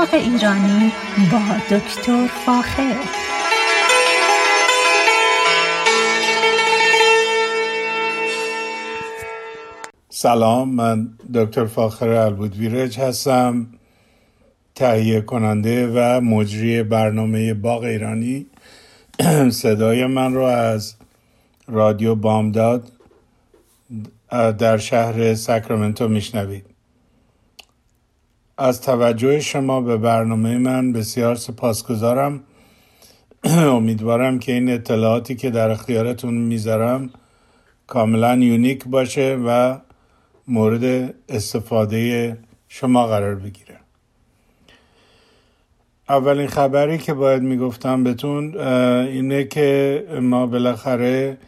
باغ 0.00 0.14
ایرانی 0.14 0.92
با 1.32 1.76
دکتر 1.76 2.26
فاخر. 2.46 2.96
سلام 10.08 10.68
من 10.68 11.08
دکتر 11.34 11.66
فاخر 11.66 12.08
البودویرج 12.08 12.98
هستم 12.98 13.66
تهیه 14.74 15.20
کننده 15.20 15.92
و 15.94 16.20
مجری 16.20 16.82
برنامه 16.82 17.54
باغ 17.54 17.82
ایرانی. 17.82 18.46
صدای 19.62 20.06
من 20.06 20.34
رو 20.34 20.42
از 20.42 20.94
رادیو 21.68 22.14
بامداد 22.14 22.92
در 24.58 24.78
شهر 24.78 25.34
ساکرامنتو 25.34 26.08
میشنوید. 26.08 26.69
از 28.60 28.80
توجه 28.80 29.40
شما 29.40 29.80
به 29.80 29.96
برنامه 29.96 30.58
من 30.58 30.92
بسیار 30.92 31.34
سپاسگزارم. 31.34 32.40
امیدوارم 33.76 34.38
که 34.38 34.52
این 34.52 34.70
اطلاعاتی 34.70 35.34
که 35.34 35.50
در 35.50 35.70
اختیارتون 35.70 36.34
می‌ذارم 36.34 37.10
کاملا 37.86 38.36
یونیک 38.36 38.84
باشه 38.86 39.38
و 39.46 39.78
مورد 40.48 41.14
استفاده 41.28 42.36
شما 42.68 43.06
قرار 43.06 43.34
بگیره. 43.34 43.76
اولین 46.08 46.46
خبری 46.46 46.98
که 46.98 47.14
باید 47.14 47.42
می‌گفتم 47.42 48.04
بهتون 48.04 48.60
اینه 48.60 49.44
که 49.44 50.04
ما 50.22 50.46
بالاخره 50.46 51.38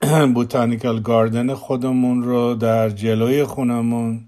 بوتانیکال 0.34 1.00
گاردن 1.00 1.54
خودمون 1.54 2.22
رو 2.22 2.54
در 2.54 2.90
جلوی 2.90 3.44
خونمون 3.44 4.20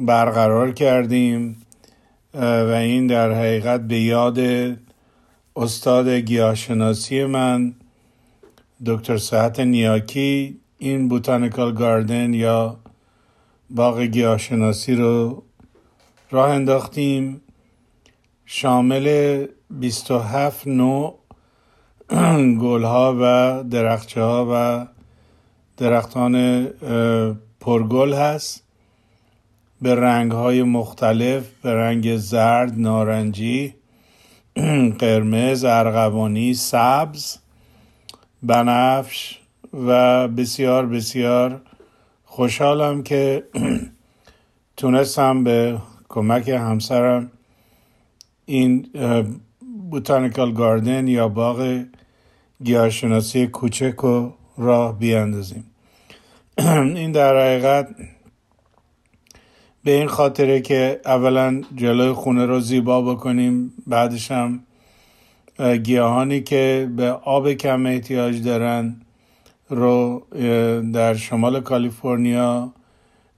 برقرار 0.00 0.72
کردیم 0.72 1.62
و 2.34 2.72
این 2.72 3.06
در 3.06 3.32
حقیقت 3.32 3.80
به 3.80 4.00
یاد 4.00 4.38
استاد 5.56 6.08
گیاهشناسی 6.08 7.24
من 7.24 7.74
دکتر 8.86 9.16
صحت 9.16 9.60
نیاکی 9.60 10.60
این 10.78 11.08
بوتانیکال 11.08 11.74
گاردن 11.74 12.34
یا 12.34 12.76
باغ 13.70 14.00
گیاهشناسی 14.00 14.94
رو 14.94 15.42
راه 16.30 16.50
انداختیم. 16.50 17.40
شامل 18.46 19.46
27 19.70 20.66
نوع 20.66 21.18
گلها 22.62 23.16
و 23.20 23.64
درخچه 23.70 24.22
ها 24.22 24.48
و 24.52 24.86
درختان 25.76 26.64
پرگل 27.60 28.14
هست. 28.14 28.69
به 29.82 29.94
رنگ 29.94 30.32
های 30.32 30.62
مختلف 30.62 31.50
به 31.62 31.74
رنگ 31.74 32.16
زرد، 32.16 32.78
نارنجی، 32.78 33.74
قرمز، 34.98 35.64
ارغوانی، 35.64 36.54
سبز، 36.54 37.36
بنفش 38.42 39.38
و 39.86 40.28
بسیار 40.28 40.86
بسیار 40.86 41.60
خوشحالم 42.24 43.02
که 43.02 43.44
تونستم 44.76 45.44
به 45.44 45.78
کمک 46.08 46.48
همسرم 46.48 47.30
این 48.46 48.86
بوتانیکال 49.90 50.52
گاردن 50.52 51.08
یا 51.08 51.28
باغ 51.28 51.84
گیاهشناسی 52.64 53.46
کوچک 53.46 53.94
رو 53.96 54.32
راه 54.58 54.98
بیاندازیم. 54.98 55.64
این 56.96 57.12
در 57.12 57.36
حقیقت 57.36 57.88
به 59.84 59.90
این 59.90 60.06
خاطره 60.06 60.60
که 60.60 61.00
اولا 61.04 61.62
جلوی 61.76 62.12
خونه 62.12 62.46
رو 62.46 62.60
زیبا 62.60 63.14
بکنیم 63.14 63.72
بعدش 63.86 64.30
هم 64.30 64.60
گیاهانی 65.82 66.40
که 66.40 66.90
به 66.96 67.10
آب 67.10 67.52
کم 67.52 67.86
احتیاج 67.86 68.42
دارن 68.42 68.96
رو 69.68 70.26
در 70.92 71.14
شمال 71.14 71.60
کالیفرنیا 71.60 72.72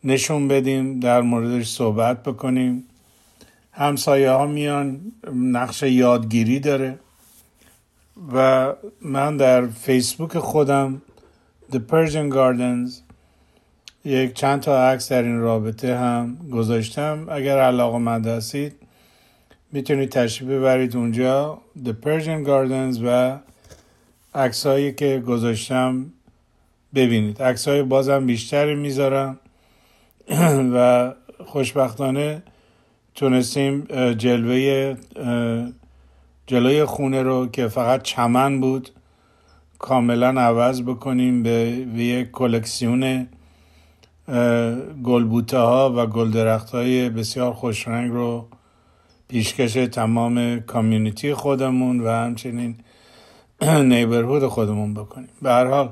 نشون 0.05 0.49
بدیم 0.49 1.01
در 1.01 1.21
موردش 1.21 1.69
صحبت 1.69 2.23
بکنیم. 2.23 2.85
همسایه 3.73 4.31
ها 4.31 4.47
میان 4.47 5.01
نقش 5.35 5.83
یادگیری 5.83 6.61
داره 6.61 6.99
و 8.35 8.73
من 9.03 9.37
در 9.37 9.67
فیسبوک 9.67 10.39
خودم 10.39 11.03
The 11.73 11.79
Persian 11.91 12.35
Gardens 12.35 13.02
یک 14.05 14.35
چند 14.35 14.61
تا 14.61 14.89
عکس 14.91 15.13
در 15.13 15.23
این 15.23 15.39
رابطه 15.39 15.97
هم 15.97 16.37
گذاشتم. 16.53 17.27
اگر 17.31 17.59
علاقه 17.59 17.99
مند 17.99 18.27
هستید 18.27 18.73
می‌تونید 19.73 20.09
تشریف 20.09 20.51
ببرید 20.51 20.97
اونجا 20.97 21.59
The 21.85 21.93
Persian 22.05 22.47
Gardens 22.47 22.99
و 23.05 23.39
عکسهایی 24.35 24.93
که 24.93 25.23
گذاشتم 25.27 26.07
ببینید. 26.95 27.43
عکس 27.43 27.69
های 27.69 27.83
بازم 27.83 28.27
بیشتری 28.27 28.75
می‌ذارم 28.75 29.39
و 30.75 31.13
خوشبختانه 31.45 32.43
تونستیم 33.15 33.81
جلوه 34.13 34.97
جلوی 36.47 36.85
خونه 36.85 37.23
رو 37.23 37.47
که 37.47 37.69
فقط 37.69 38.03
چمن 38.03 38.61
بود 38.61 38.91
کاملا 39.79 40.29
عوض 40.29 40.83
بکنیم 40.83 41.43
به 41.43 41.51
یک 41.97 42.31
کلکسیون 42.31 43.29
گلبوته 45.05 45.59
ها 45.59 45.93
و 45.97 46.07
گل 46.07 46.31
درخت 46.31 46.71
های 46.71 47.11
بسیار 47.11 47.53
خوشرنگ 47.53 48.13
رو 48.13 48.49
پیشکش 49.29 49.73
تمام 49.73 50.61
کامیونیتی 50.61 51.35
خودمون 51.35 52.01
و 52.01 52.09
همچنین 52.09 52.77
نیبرهود 53.93 54.47
خودمون 54.47 54.95
بکنیم. 54.95 55.29
به 55.43 55.51
هر 55.51 55.67
حال 55.67 55.89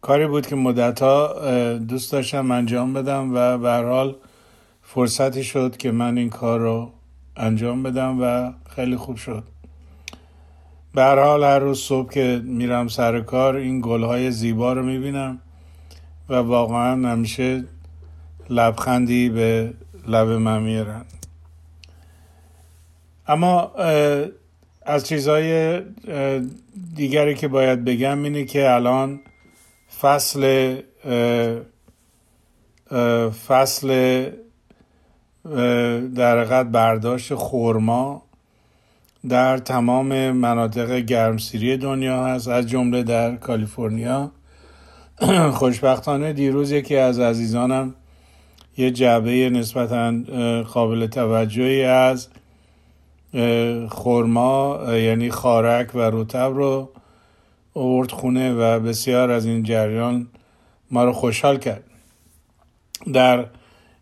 کاری 0.00 0.26
بود 0.26 0.46
که 0.46 0.56
مدت 0.56 1.02
ها 1.02 1.32
دوست 1.78 2.12
داشتم 2.12 2.50
انجام 2.50 2.92
بدم 2.92 3.34
و 3.34 3.58
به 3.58 3.68
هر 3.68 3.84
حال 3.84 4.16
فرصتی 4.82 5.44
شد 5.44 5.76
که 5.76 5.90
من 5.90 6.18
این 6.18 6.30
کار 6.30 6.60
رو 6.60 6.90
انجام 7.36 7.82
بدم 7.82 8.18
و 8.20 8.52
خیلی 8.70 8.96
خوب 8.96 9.16
شد. 9.16 9.44
به 10.94 11.02
هر 11.02 11.22
حال 11.22 11.44
هر 11.44 11.58
روز 11.58 11.80
صبح 11.80 12.12
که 12.12 12.42
میرم 12.44 12.88
سر 12.88 13.20
کار 13.20 13.56
این 13.56 13.80
گلهای 13.80 14.30
زیبا 14.30 14.72
رو 14.72 14.82
می‌بینم. 14.82 15.40
و 16.28 16.34
واقعا 16.34 17.08
همیشه 17.08 17.64
لبخندی 18.50 19.28
به 19.28 19.72
لب 20.08 20.28
من 20.28 20.62
میارن 20.62 21.04
اما 23.28 23.72
از 24.82 25.06
چیزهای 25.06 25.80
دیگری 26.94 27.34
که 27.34 27.48
باید 27.48 27.84
بگم 27.84 28.22
اینه 28.22 28.44
که 28.44 28.70
الان 28.70 29.20
فصل 30.00 30.74
فصل 33.48 33.88
در 36.14 36.38
حقیقت 36.38 36.66
برداشت 36.66 37.34
خورما 37.34 38.22
در 39.28 39.58
تمام 39.58 40.30
مناطق 40.30 40.98
گرمسیری 40.98 41.76
دنیا 41.76 42.26
هست 42.26 42.48
از 42.48 42.66
جمله 42.66 43.02
در 43.02 43.36
کالیفرنیا. 43.36 44.30
خوشبختانه 45.58 46.32
دیروز 46.32 46.72
یکی 46.72 46.96
از 46.96 47.20
عزیزانم 47.20 47.94
یه 48.76 48.90
جعبه 48.90 49.50
نسبتا 49.50 50.12
قابل 50.62 51.06
توجهی 51.06 51.84
از 51.84 52.28
خورما 53.88 54.80
یعنی 54.88 55.30
خارک 55.30 55.94
و 55.94 56.00
روتب 56.00 56.52
رو 56.54 56.90
اوورد 57.72 58.10
خونه 58.10 58.52
و 58.52 58.80
بسیار 58.80 59.30
از 59.30 59.46
این 59.46 59.62
جریان 59.62 60.28
ما 60.90 61.04
رو 61.04 61.12
خوشحال 61.12 61.58
کرد. 61.58 61.84
در 63.12 63.46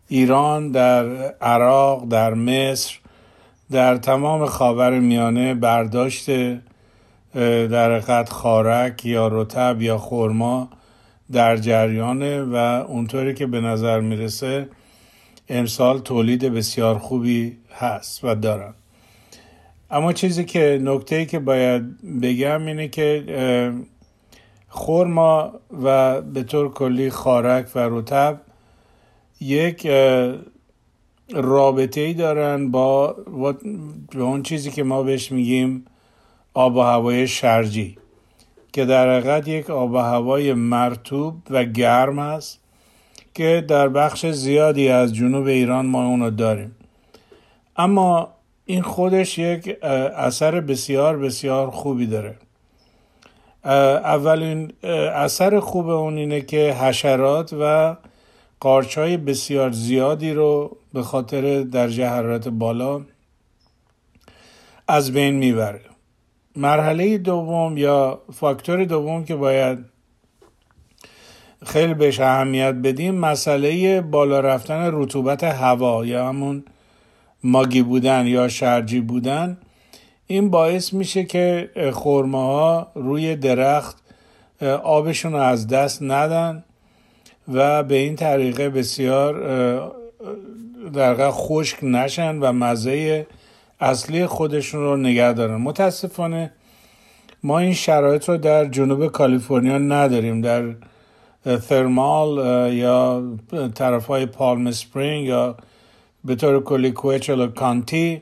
ایران 0.07 0.71
در 0.71 1.05
عراق 1.41 2.07
در 2.07 2.33
مصر 2.33 2.99
در 3.71 3.97
تمام 3.97 4.45
خاور 4.45 4.99
میانه 4.99 5.53
برداشت 5.53 6.29
در 7.69 7.99
قد 7.99 8.29
خارک 8.29 9.05
یا 9.05 9.27
رتب 9.27 9.81
یا 9.81 9.97
خورما 9.97 10.69
در 11.31 11.57
جریانه 11.57 12.43
و 12.43 12.55
اونطوری 12.87 13.33
که 13.33 13.47
به 13.47 13.61
نظر 13.61 13.99
می‌رسه 13.99 14.69
امسال 15.49 15.99
تولید 15.99 16.43
بسیار 16.43 16.97
خوبی 16.97 17.57
هست 17.71 18.23
و 18.23 18.35
دارن. 18.35 18.73
اما 19.91 20.13
چیزی 20.13 20.45
که 20.45 20.79
نکته 20.81 21.25
که 21.25 21.39
باید 21.39 21.83
بگم 22.21 22.65
اینه 22.65 22.87
که 22.87 23.73
خورما 24.69 25.53
و 25.83 26.21
به 26.21 26.43
طور 26.43 26.73
کلی 26.73 27.09
خارک 27.09 27.75
و 27.75 27.79
رتب 27.79 28.41
یک 29.39 29.87
رابطه 31.33 32.01
ای 32.01 32.13
دارن 32.13 32.71
با, 32.71 33.15
با 33.27 33.55
اون 34.15 34.43
چیزی 34.43 34.71
که 34.71 34.83
ما 34.83 35.03
بهش 35.03 35.31
میگیم 35.31 35.85
آب 36.53 36.75
و 36.75 36.81
هوای 36.81 37.27
شرجی. 37.27 37.97
که 38.77 38.85
در 38.85 39.09
حقیقت 39.09 39.47
یک 39.47 39.69
آب 39.69 39.91
و 39.91 39.97
هوای 39.97 40.53
مرتوب 40.53 41.35
و 41.49 41.63
گرم 41.63 42.19
است 42.19 42.59
که 43.33 43.65
در 43.67 43.89
بخش 43.89 44.25
زیادی 44.25 44.89
از 44.89 45.15
جنوب 45.15 45.47
ایران 45.47 45.85
ما 45.85 46.05
اونو 46.05 46.29
داریم. 46.29 46.75
اما 47.77 48.29
این 48.65 48.81
خودش 48.81 49.37
یک 49.37 49.83
اثر 50.15 50.61
بسیار 50.61 51.17
بسیار 51.17 51.69
خوبی 51.69 52.07
داره. 52.07 52.35
اولین 53.63 54.73
اثر 55.13 55.59
خوب 55.59 55.89
اون 55.89 56.17
اینه 56.17 56.41
که 56.41 56.73
حشرات 56.73 57.53
و 57.61 57.95
قارچ 58.59 58.99
بسیار 58.99 59.71
زیادی 59.71 60.33
رو 60.33 60.77
به 60.93 61.01
خاطر 61.01 61.63
درجه 61.63 62.07
حرارت 62.07 62.47
بالا 62.47 63.01
از 64.87 65.11
بین 65.11 65.35
می‌بره. 65.35 65.86
مرحله 66.57 67.17
دوم 67.17 67.77
یا 67.77 68.21
فاکتور 68.33 68.85
دوم 68.85 69.25
که 69.25 69.35
باید 69.35 69.85
خیلی 71.65 71.93
بهش 71.93 72.19
اهمیت 72.19 72.73
بدیم 72.73 73.15
مسئله 73.15 74.01
بالا 74.01 74.39
رفتن 74.39 74.89
رطوبت 74.93 75.43
هوا 75.43 76.05
یا 76.05 76.29
همون 76.29 76.63
ماگی 77.43 77.81
بودن 77.81 78.27
یا 78.27 78.47
شرجی 78.47 78.99
بودن. 78.99 79.57
این 80.27 80.49
باعث 80.49 80.93
میشه 80.93 81.23
که 81.23 81.69
خورمه 81.93 82.37
ها 82.37 82.91
روی 82.95 83.35
درخت 83.35 83.97
آبشون 84.83 85.31
رو 85.33 85.39
از 85.39 85.67
دست 85.67 86.03
ندن 86.03 86.63
و 87.53 87.83
به 87.83 87.95
این 87.95 88.15
طریقه 88.15 88.69
بسیار 88.69 89.33
در 90.93 91.31
خشک 91.31 91.83
نشن 91.83 92.39
و 92.39 92.51
مزه 92.51 93.27
اصلی 93.79 94.25
خودشون 94.25 94.81
رو 94.81 94.97
نگه 94.97 95.33
دارن. 95.33 95.55
متاسفانه 95.55 96.51
ما 97.43 97.59
این 97.59 97.73
شرایط 97.73 98.29
رو 98.29 98.37
در 98.37 98.65
جنوب 98.65 99.07
کالیفرنیا 99.07 99.77
نداریم. 99.77 100.41
در 100.41 100.75
ترمال 101.57 102.37
یا 102.73 103.23
طرف 103.75 104.05
های 104.05 104.25
پالم 104.25 104.71
سپرینگ 104.71 105.25
یا 105.25 105.57
به 106.25 106.35
طور 106.35 106.63
کلی 106.63 106.91
کوچلو 106.91 107.47
کانتی 107.47 108.21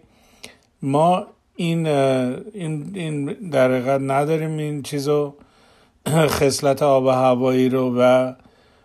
ما 0.82 1.28
این 1.56 1.88
این 1.88 2.92
این 2.94 3.26
در 3.26 3.98
نداریم. 3.98 4.58
این 4.58 4.84
چیزو 4.84 5.34
خصلت 6.08 6.84
آب 6.84 7.08
هوایی 7.08 7.70
رو 7.70 7.96
و 7.98 8.34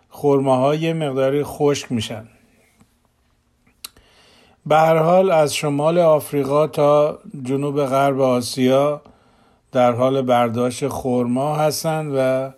خورمه 0.09 0.57
های 0.57 0.93
مقداری 0.93 1.43
خشک 1.43 1.91
میشن. 1.91 2.27
به 4.65 4.75
هر 4.77 4.97
حال 4.97 5.31
از 5.31 5.55
شمال 5.55 5.97
آفریقا 5.99 6.67
تا 6.67 7.19
جنوب 7.43 7.85
غرب 7.85 8.21
آسیا 8.21 9.01
در 9.71 9.91
حال 9.91 10.21
برداشت 10.21 10.87
خورما 10.87 11.55
هستند 11.55 12.13
و 12.17 12.51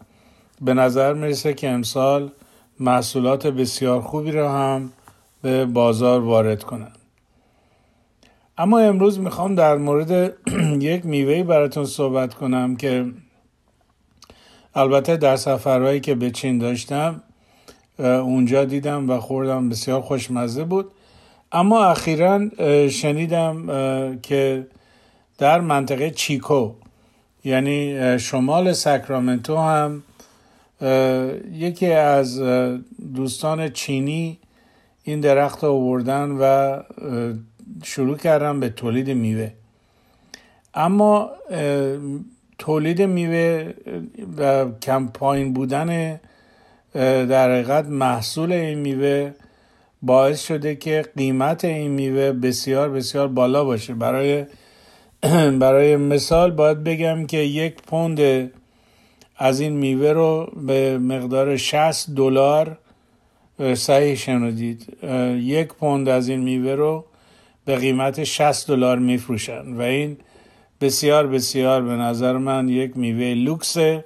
به 0.62 0.74
نظر 0.74 1.14
می‌رسه 1.14 1.54
که 1.54 1.70
امسال 1.70 2.32
محصولات 2.80 3.48
بسیار 3.48 4.02
خوبی 4.02 4.32
را 4.32 4.52
هم 4.52 4.92
به 5.42 5.66
بازار 5.66 6.22
وارد 6.22 6.64
کنند. 6.64 6.98
اما 8.58 8.80
امروز 8.80 9.20
می‌خوام 9.20 9.56
در 9.56 9.78
مورد 9.78 10.34
یک 10.82 11.06
میوهی 11.06 11.44
براتون 11.44 11.86
صحبت 11.86 12.34
کنم 12.34 12.76
که 12.76 13.06
البته 14.76 15.18
در 15.18 15.36
سفرهایی 15.36 16.00
که 16.00 16.16
به 16.16 16.32
چین 16.32 16.58
داشتم 16.58 17.22
اونجا 18.00 18.66
دیدم 18.66 19.10
و 19.10 19.20
خوردم 19.20 19.70
بسیار 19.70 20.02
خوشمزه 20.02 20.64
بود. 20.64 20.92
اما 21.54 21.86
اخیرا 21.86 22.50
شنیدم 22.90 23.68
که 24.22 24.68
در 25.38 25.62
منطقه 25.62 26.12
چیکو 26.12 26.72
یعنی 27.44 28.20
شمال 28.20 28.74
ساکرامنتو 28.74 29.58
هم 29.58 30.04
یکی 31.52 31.92
از 31.92 32.40
دوستان 33.16 33.70
چینی 33.70 34.40
این 35.04 35.20
درخت 35.20 35.64
رو 35.64 35.72
آوردن 35.72 36.32
و 36.32 36.80
شروع 37.84 38.18
کردن 38.18 38.60
به 38.60 38.70
تولید 38.70 39.10
میوه. 39.10 39.52
اما 40.74 41.30
تولید 42.58 43.02
میوه 43.02 43.74
و 44.38 44.66
کم 44.82 45.08
پایین 45.08 45.54
بودن 45.54 46.20
در 46.94 47.52
حقیقت 47.52 47.86
محصول 47.86 48.52
این 48.52 48.80
میوه 48.80 49.34
باعث 50.04 50.46
شده 50.46 50.76
که 50.76 51.06
قیمت 51.18 51.66
این 51.66 51.92
میوه 51.92 52.32
بسیار 52.32 52.90
بسیار 52.90 53.28
بالا 53.28 53.64
باشه. 53.64 53.94
برای 53.94 54.46
برای 55.60 55.98
مثال 55.98 56.52
باید 56.52 56.84
بگم 56.84 57.26
که 57.26 57.38
یک 57.38 57.76
پوند 57.76 58.20
از 59.38 59.60
این 59.60 59.74
میوه 59.74 60.12
رو 60.12 60.52
به 60.68 60.98
مقدار 60.98 61.58
60 61.58 62.10
دلار 62.10 62.78
صحیح 63.74 64.16
شنودید. 64.16 64.98
یک 65.38 65.68
پوند 65.68 66.10
از 66.10 66.30
این 66.30 66.40
میوه 66.40 66.72
رو 66.72 67.06
به 67.66 67.76
قیمت 67.76 68.24
60 68.24 68.68
دلار 68.68 69.00
میفروشن 69.00 69.74
و 69.74 69.82
این 69.82 70.18
بسیار 70.82 71.28
بسیار 71.28 71.82
به 71.82 71.94
نظر 71.94 72.38
من 72.38 72.70
یک 72.70 72.98
میوه 72.98 73.34
لوکسه 73.34 74.06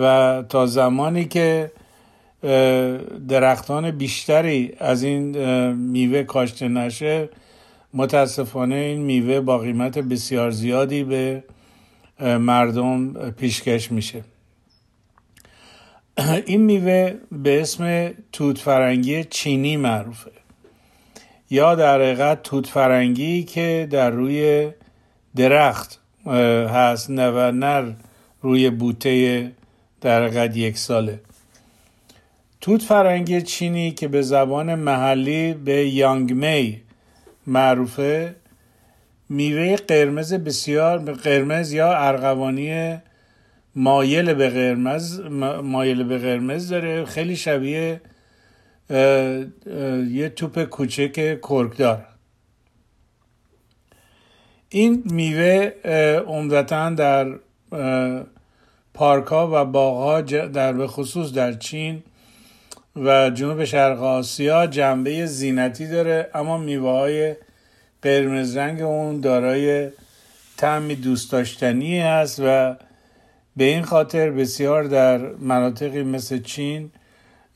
و 0.00 0.42
تا 0.48 0.66
زمانی 0.66 1.24
که 1.24 1.70
درختان 3.28 3.90
بیشتری 3.90 4.72
از 4.78 5.02
این 5.02 5.36
میوه 5.72 6.22
کاشته 6.22 6.68
نشه 6.68 7.28
متاسفانه 7.94 8.74
این 8.74 9.00
میوه 9.00 9.40
با 9.40 9.58
قیمت 9.58 9.98
بسیار 9.98 10.50
زیادی 10.50 11.04
به 11.04 11.44
مردم 12.20 13.30
پیشکش 13.30 13.92
میشه. 13.92 14.24
این 16.46 16.60
میوه 16.60 17.14
به 17.32 17.60
اسم 17.60 18.10
توت 18.32 18.58
فرنگی 18.58 19.24
چینی 19.24 19.76
معروفه. 19.76 20.30
یا 21.50 21.74
در 21.74 22.00
حقیقت 22.00 22.42
توت 22.42 22.66
فرنگی 22.66 23.42
که 23.42 23.88
در 23.90 24.10
روی 24.10 24.70
درخت 25.36 26.00
هست 26.74 27.10
نه 27.10 27.30
و 27.30 27.50
نر 27.50 27.92
روی 28.42 28.70
بوته 28.70 29.52
در 30.00 30.26
حقیقت 30.26 30.56
یک 30.56 30.78
ساله. 30.78 31.20
توت 32.60 32.82
فرنگی 32.82 33.42
چینی 33.42 33.90
که 33.90 34.08
به 34.08 34.22
زبان 34.22 34.74
محلی 34.74 35.54
به 35.54 35.88
یانگ 35.88 36.32
می 36.32 36.82
معروفه 37.46 38.34
میوه 39.28 39.76
قرمز 39.76 40.34
بسیار 40.34 40.98
قرمز 40.98 41.72
یا 41.72 41.92
ارغوانی 41.92 42.98
مایل 43.74 44.34
به 44.34 44.48
قرمز 44.48 45.20
مایل 45.62 46.02
به 46.02 46.18
قرمز 46.18 46.68
داره. 46.68 47.04
خیلی 47.04 47.36
شبیه 47.36 48.00
یه 50.10 50.32
توپ 50.36 50.64
کوچک 50.64 51.40
کرکدار. 51.40 52.06
این 54.68 55.02
میوه 55.04 55.72
عمدتا 56.26 56.90
در 56.90 57.38
پارک 58.94 59.26
ها 59.26 59.50
و 59.52 59.64
باغ 59.64 59.96
ها 59.96 60.20
در 60.46 60.72
به 60.72 60.86
خصوص 60.86 61.32
در 61.32 61.52
چین 61.52 62.02
و 63.04 63.30
جنوب 63.30 63.64
شرق 63.64 64.02
آسیا 64.02 64.66
جنبه 64.66 65.26
زینتی 65.26 65.86
داره 65.86 66.30
اما 66.34 66.58
میوه 66.58 66.90
های 66.90 67.36
قرمز 68.02 68.56
رنگ 68.56 68.82
اون 68.82 69.20
دارای 69.20 69.88
تعمی 70.56 70.94
دوست 70.94 71.32
داشتنی 71.32 72.00
است 72.00 72.40
و 72.44 72.76
به 73.56 73.64
این 73.64 73.82
خاطر 73.82 74.30
بسیار 74.30 74.84
در 74.84 75.18
مناطقی 75.18 76.02
مثل 76.02 76.42
چین 76.42 76.90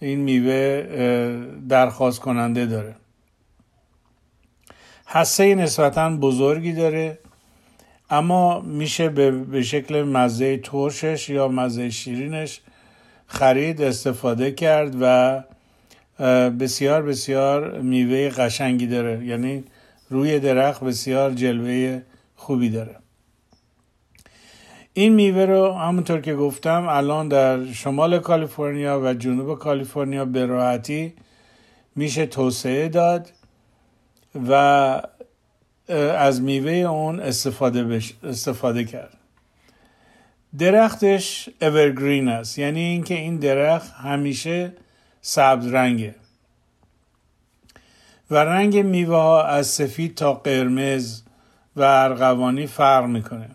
این 0.00 0.20
میوه 0.20 0.86
درخواست 1.68 2.20
کننده 2.20 2.66
داره. 2.66 2.94
حسه 5.06 5.54
نسبتا 5.54 6.10
بزرگی 6.10 6.72
داره 6.72 7.18
اما 8.10 8.60
میشه 8.60 9.08
به 9.08 9.62
شکل 9.62 10.02
مزه 10.02 10.56
ترشش 10.56 11.28
یا 11.28 11.48
مزه 11.48 11.90
شیرینش 11.90 12.60
خرید 13.32 13.82
استفاده 13.82 14.52
کرد 14.52 14.96
و 15.00 15.42
بسیار 16.50 17.02
بسیار 17.02 17.80
میوه 17.80 18.28
قشنگی 18.28 18.86
داره. 18.86 19.24
یعنی 19.24 19.64
روی 20.10 20.40
درخت 20.40 20.84
بسیار 20.84 21.30
جلوه 21.30 22.02
خوبی 22.36 22.70
داره. 22.70 22.96
این 24.92 25.12
میوه 25.12 25.44
رو 25.44 25.72
همونطور 25.72 26.20
که 26.20 26.34
گفتم 26.34 26.86
الان 26.88 27.28
در 27.28 27.72
شمال 27.72 28.18
کالیفرنیا 28.18 29.00
و 29.04 29.14
جنوب 29.14 29.58
کالیفرنیا 29.58 30.24
به 30.24 30.46
راحتی 30.46 31.12
میشه 31.96 32.26
توسعه 32.26 32.88
داد 32.88 33.32
و 34.48 34.52
از 36.16 36.42
میوه 36.42 36.72
اون 36.72 37.20
استفاده, 37.20 38.00
استفاده 38.24 38.84
کرد. 38.84 39.21
درختش 40.58 41.48
اورگرین 41.62 42.28
است. 42.28 42.58
یعنی 42.58 42.80
اینکه 42.80 43.14
این 43.14 43.36
درخت 43.36 43.92
همیشه 43.92 44.72
سبز 45.20 45.66
رنگه. 45.66 46.14
و 48.30 48.36
رنگ 48.36 48.78
میوه 48.78 49.16
ها 49.16 49.44
از 49.44 49.66
سفید 49.66 50.14
تا 50.14 50.32
قرمز 50.34 51.22
و 51.76 51.82
ارغوانی 51.82 52.66
فرق 52.66 53.06
می‌کنه. 53.06 53.48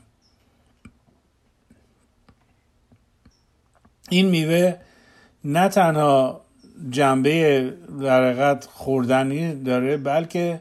این 4.10 4.30
میوه 4.30 4.76
نه 5.44 5.70
تنها 5.70 6.42
جنبه 6.90 7.74
در 8.02 8.60
خوردنی 8.60 9.64
داره 9.64 9.98
بلکه 9.98 10.60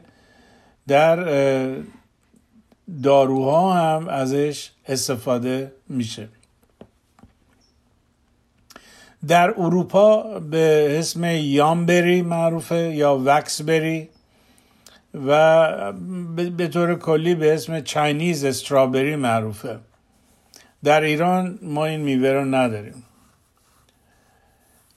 در 0.87 1.19
داروها 3.03 3.73
هم 3.73 4.07
ازش 4.07 4.71
استفاده 4.87 5.71
میشه. 5.89 6.29
در 9.27 9.53
اروپا 9.57 10.39
به 10.39 10.95
اسم 10.99 11.23
یامبری 11.23 12.21
معروفه 12.21 12.75
یا 12.75 13.21
وکسبری 13.25 14.09
و 15.25 15.93
به 16.57 16.67
طور 16.67 16.95
کلی 16.95 17.35
به 17.35 17.53
اسم 17.53 17.81
چاینیز 17.81 18.45
استرابری 18.45 19.15
معروفه. 19.15 19.79
در 20.83 21.01
ایران 21.01 21.59
ما 21.61 21.85
این 21.85 22.01
میوه 22.01 22.29
رو 22.29 22.45
نداریم. 22.45 23.03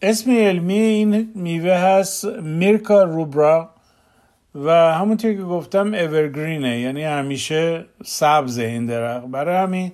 اسم 0.03 0.31
علمی 0.31 0.79
این 0.79 1.33
میوه 1.35 1.73
هست 1.73 2.25
میرکا 2.25 3.03
روبرا. 3.03 3.71
و 4.55 4.71
همونطور 4.71 5.33
که 5.33 5.43
گفتم 5.43 5.95
اورگرینه 5.95 6.81
یعنی 6.81 7.05
همیشه 7.05 7.85
سبز 8.05 8.59
این 8.59 8.87
درخت. 8.87 9.27
برای 9.27 9.57
همین 9.57 9.93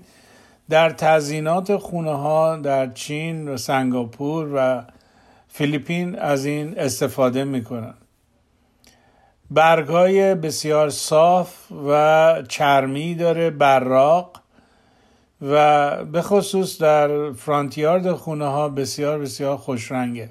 در 0.69 0.91
تزینات 0.91 1.77
خونه 1.77 2.13
ها 2.13 2.57
در 2.57 2.93
چین 2.93 3.49
و 3.49 3.57
سنگاپور 3.57 4.49
و 4.55 4.83
فیلیپین 5.49 6.19
از 6.19 6.45
این 6.45 6.79
استفاده 6.79 7.45
می‌کنن. 7.45 7.95
برگ 9.51 9.89
های 9.89 10.35
بسیار 10.35 10.91
صاف 10.91 11.73
و 11.89 12.43
چرمی 12.49 13.15
داره 13.15 13.51
براق 13.51 14.41
و 15.43 16.05
به 16.05 16.23
خصوص 16.23 16.83
در 16.83 17.33
فرانتیارد 17.33 18.13
خونه 18.13 18.47
ها 18.47 18.69
بسیار 18.69 19.19
بسیار 19.19 19.57
خوش 19.57 19.93
رنگه 19.93 20.31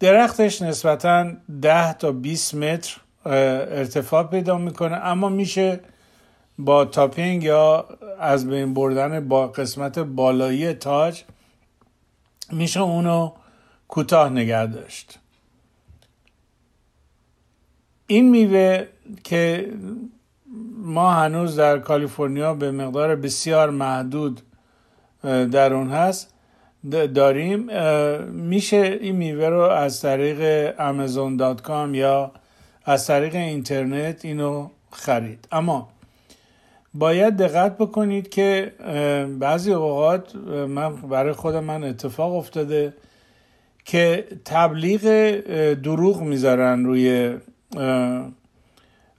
درختش 0.00 0.62
نسبتا 0.62 1.32
10 1.62 1.92
تا 1.92 2.12
20 2.12 2.54
متر 2.54 2.96
ارتفاع 3.26 4.22
پیدا 4.22 4.58
می‌کنه. 4.58 4.96
اما 4.96 5.28
میشه 5.28 5.80
با 6.58 6.84
تاپینگ 6.84 7.44
یا 7.44 7.88
از 8.20 8.48
بین 8.48 8.74
بردن 8.74 9.28
با 9.28 9.48
قسمت 9.48 9.98
بالایی 9.98 10.72
تاج 10.72 11.22
میشه 12.52 12.80
اونو 12.80 13.32
کوتاه 13.88 14.28
نگه 14.28 14.66
داشت. 14.66 15.18
این 18.06 18.30
میوه 18.30 18.86
که 19.24 19.72
ما 20.76 21.12
هنوز 21.12 21.56
در 21.56 21.78
کالیفرنیا 21.78 22.54
به 22.54 22.70
مقدار 22.70 23.16
بسیار 23.16 23.70
محدود 23.70 24.40
در 25.22 25.74
اون 25.74 25.90
هست 25.90 26.34
داریم 27.14 27.66
میشه 28.30 28.98
این 29.00 29.16
میوه 29.16 29.48
رو 29.48 29.60
از 29.60 30.02
طریق 30.02 30.72
امازون.com 30.78 31.94
یا 31.94 32.32
از 32.84 33.06
طریق 33.06 33.34
اینترنت 33.34 34.24
اینو 34.24 34.68
خرید. 34.90 35.48
اما 35.52 35.88
باید 36.94 37.36
دقت 37.36 37.78
بکنید 37.78 38.28
که 38.28 38.72
بعضی 39.38 39.72
اوقات 39.72 40.36
من 40.68 40.96
برای 40.96 41.32
خود 41.32 41.54
من 41.54 41.84
اتفاق 41.84 42.34
افتاده 42.34 42.94
که 43.84 44.24
تبلیغ 44.44 45.30
دروغ 45.74 46.22
می‌ذارن 46.22 46.84
روی 46.84 47.36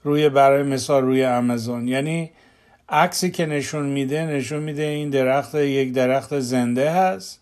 روی 0.03 0.29
برای 0.29 0.63
مثال 0.63 1.03
روی 1.03 1.23
امازون 1.23 1.87
یعنی 1.87 2.31
عکسی 2.89 3.31
که 3.31 3.45
نشون 3.45 3.85
میده 3.85 4.25
نشون 4.25 4.59
میده 4.63 4.83
این 4.83 5.09
درخت 5.09 5.55
یک 5.55 5.93
درخت 5.93 6.39
زنده 6.39 6.91
هست. 6.91 7.40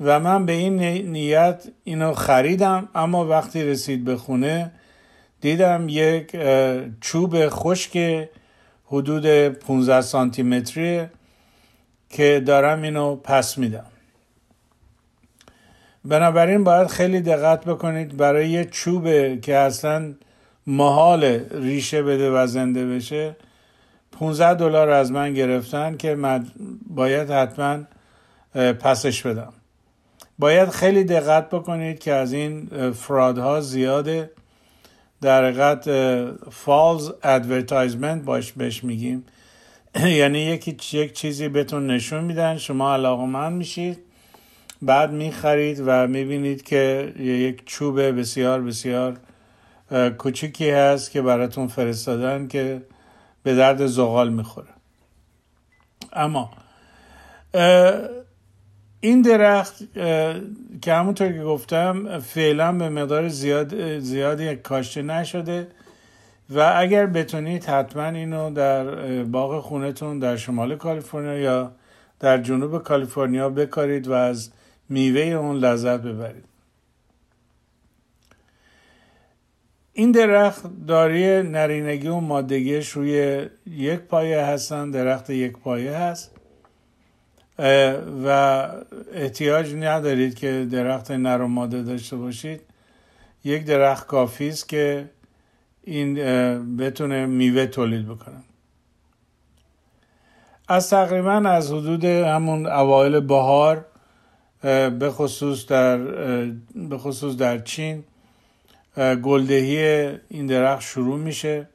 و 0.00 0.20
من 0.20 0.46
به 0.46 0.52
این 0.52 0.82
نیت 1.10 1.64
اینو 1.84 2.14
خریدم 2.14 2.88
اما 2.94 3.26
وقتی 3.26 3.62
رسید 3.64 4.04
به 4.04 4.16
خونه 4.16 4.70
دیدم 5.40 5.86
یک 5.88 6.36
چوب 7.00 7.48
خشک 7.48 8.28
حدود 8.84 9.48
15 9.48 10.00
سانتی 10.00 10.42
متری 10.42 11.06
که 12.10 12.42
دارم 12.46 12.82
اینو 12.82 13.16
پس 13.16 13.58
میدم. 13.58 13.86
بنابراین 16.04 16.64
باید 16.64 16.86
خیلی 16.86 17.20
دقت 17.20 17.64
بکنید 17.64 18.16
برای 18.16 18.50
یه 18.50 18.64
چوب 18.64 19.04
که 19.40 19.56
اصلا 19.56 20.14
محال 20.66 21.24
ریشه 21.50 22.02
بده 22.02 22.30
و 22.30 22.46
زنده 22.46 22.86
بشه 22.86 23.36
15 24.12 24.54
دلار 24.54 24.90
از 24.90 25.12
من 25.12 25.34
گرفتن 25.34 25.96
که 25.96 26.14
من 26.14 26.46
باید 26.86 27.30
حتما 27.30 27.78
پسش 28.54 29.22
بدم. 29.22 29.52
باید 30.38 30.68
خیلی 30.68 31.04
دقت 31.04 31.50
بکنید 31.50 31.98
که 31.98 32.12
از 32.12 32.32
این 32.32 32.68
fraud 32.92 33.49
ها 33.49 33.60
زیاده. 33.60 34.30
در 35.20 35.44
حقیقت 35.44 35.90
false 36.50 37.10
advertisement 37.22 38.22
باش 38.22 38.52
بهش 38.52 38.84
میگیم. 38.84 39.24
یعنی 40.20 40.38
یکی 40.38 40.98
یک 40.98 41.12
چیزی 41.12 41.48
بهتون 41.48 41.86
نشون 41.86 42.24
میدن 42.24 42.56
شما 42.56 42.94
علاقه 42.94 43.48
میشید 43.48 43.98
بعد 44.82 45.12
می‌خرید 45.12 45.82
و 45.86 46.06
می‌بینید 46.06 46.62
که 46.62 47.12
یک 47.18 47.66
چوب 47.66 48.00
بسیار 48.00 48.62
بسیار 48.62 49.16
کوچیکی 50.18 50.70
هست 50.70 51.10
که 51.10 51.22
براتون 51.22 51.66
فرستادن 51.68 52.48
که 52.48 52.82
به 53.42 53.54
درد 53.54 53.86
زغال 53.86 54.32
می‌خوره. 54.32 54.68
اما 56.12 56.50
این 59.04 59.22
درخت 59.22 59.94
که 60.82 60.92
همونطور 60.92 61.32
که 61.32 61.42
گفتم 61.42 62.18
فعلا 62.18 62.72
به 62.72 62.88
مقدار 62.88 63.28
زیاد 63.28 63.98
زیادی 63.98 64.56
کاشته 64.56 65.02
نشده 65.02 65.66
و 66.50 66.74
اگر 66.76 67.06
بتونید 67.06 67.64
حتما 67.64 68.06
اینو 68.06 68.50
در 68.50 68.84
باغ 69.24 69.60
خونتون 69.60 70.18
در 70.18 70.36
شمال 70.36 70.76
کالیفرنیا 70.76 71.38
یا 71.38 71.72
در 72.20 72.38
جنوب 72.38 72.82
کالیفرنیا 72.82 73.48
بکارید 73.48 74.08
و 74.08 74.12
از 74.12 74.50
میوه 74.88 75.20
اون 75.20 75.56
لذت 75.56 76.00
ببرید. 76.00 76.44
این 79.92 80.12
درخت 80.12 80.86
داری 80.86 81.42
نرینگی 81.42 82.08
و 82.08 82.20
مادگیش 82.20 82.88
روی 82.88 83.46
یک 83.66 84.00
پایه 84.00 84.40
هستن 84.40 84.90
درخت 84.90 85.30
یک 85.30 85.52
پایه 85.52 85.96
هست. 85.96 86.33
و 88.24 88.68
احتیاج 89.12 89.74
ندارید 89.74 90.34
که 90.34 90.68
درخت 90.72 91.10
نر 91.10 91.40
و 91.40 91.48
ماده 91.48 91.82
داشته 91.82 92.16
باشید. 92.16 92.60
یک 93.44 93.64
درخت 93.64 94.06
کافی 94.06 94.48
است 94.48 94.68
که 94.68 95.10
این 95.82 96.14
بتونه 96.76 97.26
میوه 97.26 97.66
تولید 97.66 98.08
بکنه. 98.08 98.42
از 100.68 100.90
تقریبا 100.90 101.32
از 101.32 101.72
حدود 101.72 102.04
همون 102.04 102.66
اوایل 102.66 103.20
بهار 103.20 103.84
به 104.98 105.10
خصوص 105.10 105.66
در 105.66 105.98
به 106.74 106.98
خصوص 106.98 107.36
در 107.36 107.58
چین 107.58 108.04
گلدهی 109.22 109.78
این 110.28 110.46
درخت 110.46 110.82
شروع 110.82 111.18
میشه 111.18 111.68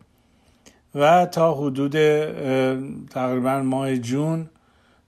و 0.96 1.26
تا 1.26 1.54
حدود 1.54 1.92
تقریبا 3.06 3.62
ماه 3.62 3.98
جون 3.98 4.50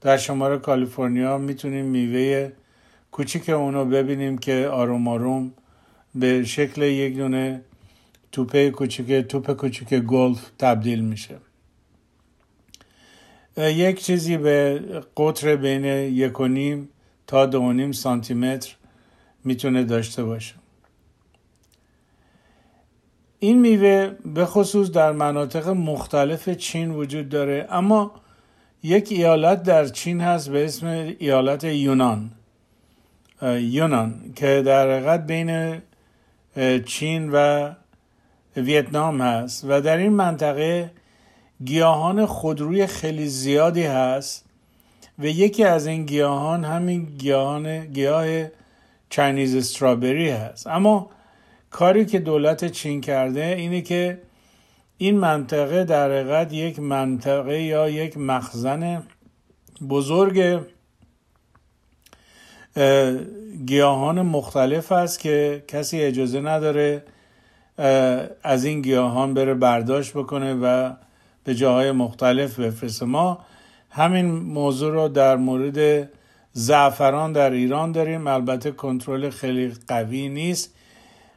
در 0.02 0.16
شمال 0.16 0.58
کالیفرنیا 0.58 1.38
می‌تونیم 1.38 1.84
میوه 1.84 2.52
کوچیک 3.10 3.48
اونو 3.48 3.84
ببینیم 3.84 4.38
که 4.38 4.68
آروم 4.72 5.08
آروم 5.08 5.52
به 6.14 6.44
شکل 6.44 6.82
یک 6.82 7.16
دونه 7.16 7.62
توپه 8.32 8.70
کوچیک 8.70 9.12
توپ 9.12 9.52
کوچیک 9.52 9.94
گلف 9.94 10.50
تبدیل 10.58 11.00
میشه. 11.00 11.36
یک 13.56 14.04
چیزی 14.04 14.36
به 14.36 14.80
قطر 15.16 15.56
بین 15.56 15.84
یک 15.84 16.40
و 16.40 16.46
نیم 16.46 16.88
تا 17.26 17.46
دو 17.46 17.72
نیم 17.72 17.92
سانتی 17.92 18.34
متر 18.34 18.76
می‌تونه 19.44 19.84
داشته 19.84 20.24
باشه. 20.24 20.54
این 23.38 23.58
میوه 23.58 24.10
به 24.24 24.44
خصوص 24.44 24.90
در 24.90 25.12
مناطق 25.12 25.68
مختلف 25.68 26.48
چین 26.48 26.90
وجود 26.90 27.28
داره 27.28 27.66
اما 27.70 28.21
یک 28.82 29.12
ایالت 29.12 29.62
در 29.62 29.88
چین 29.88 30.20
هست 30.20 30.50
به 30.50 30.64
اسم 30.64 30.86
ایالت 31.18 31.64
یونان. 31.64 32.30
یونان 33.42 34.32
که 34.36 34.62
در 34.66 34.90
حقیقت 34.90 35.26
بین 35.26 35.80
چین 36.86 37.30
و 37.32 37.70
ویتنام 38.56 39.20
هست 39.20 39.64
و 39.68 39.80
در 39.80 39.96
این 39.96 40.12
منطقه 40.12 40.90
گیاهان 41.64 42.26
خودروی 42.26 42.86
خیلی 42.86 43.26
زیادی 43.26 43.82
هست 43.82 44.44
و 45.18 45.24
یکی 45.24 45.64
از 45.64 45.86
این 45.86 46.06
گیاهان 46.06 46.64
همین 46.64 47.04
گیاهان 47.04 47.86
گیاه 47.86 48.26
چاینیز 49.10 49.56
استرابری 49.56 50.30
هست. 50.30 50.66
اما 50.66 51.10
کاری 51.70 52.06
که 52.06 52.18
دولت 52.18 52.64
چین 52.64 53.00
کرده 53.00 53.44
اینه 53.44 53.80
که 53.80 54.18
این 54.98 55.18
منطقه 55.18 55.84
در 55.84 56.10
حقیقت 56.10 56.52
یک 56.52 56.78
منطقه 56.78 57.62
یا 57.62 57.88
یک 57.88 58.18
مخزن 58.18 59.02
بزرگ 59.88 60.60
گیاهان 63.66 64.22
مختلف 64.22 64.92
است 64.92 65.20
که 65.20 65.64
کسی 65.68 66.00
اجازه 66.00 66.40
نداره 66.40 67.04
از 68.42 68.64
این 68.64 68.82
گیاهان 68.82 69.34
بره 69.34 69.54
برداشت 69.54 70.12
بکنه 70.12 70.54
و 70.54 70.92
به 71.44 71.54
جاهای 71.54 71.92
مختلف 71.92 72.60
بفرسته. 72.60 73.06
ما 73.06 73.38
همین 73.90 74.26
موضوع 74.30 74.92
رو 74.92 75.08
در 75.08 75.36
مورد 75.36 76.08
زعفران 76.52 77.32
در 77.32 77.50
ایران 77.50 77.92
داریم. 77.92 78.26
البته 78.26 78.70
کنترل 78.70 79.30
خیلی 79.30 79.72
قوی 79.88 80.28
نیست. 80.28 80.74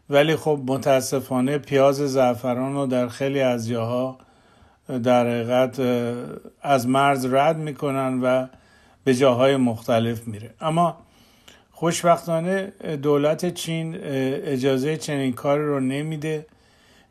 ولی 0.09 0.35
خب 0.35 0.59
متاسفانه 0.67 1.57
پیاز 1.57 1.95
زعفران 1.95 2.73
رو 2.73 2.85
در 2.85 3.07
خیلی 3.07 3.39
از 3.39 3.67
جاها 3.67 4.17
در 5.03 5.27
حقیقت 5.27 5.79
از 6.61 6.87
مرز 6.87 7.25
رد 7.25 7.57
می‌کنن 7.57 8.21
و 8.21 8.47
به 9.03 9.15
جاهای 9.15 9.57
مختلف 9.57 10.27
میره. 10.27 10.49
اما 10.61 10.97
خوشبختانه 11.71 12.73
دولت 13.01 13.53
چین 13.53 13.97
اجازه 14.03 14.97
چنین 14.97 15.33
کاری 15.33 15.63
رو 15.63 15.79
نمیده 15.79 16.45